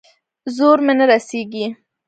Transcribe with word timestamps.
زور 0.55 0.77
مې 0.85 0.93
نه 0.99 1.05
رسېږي. 1.09 1.65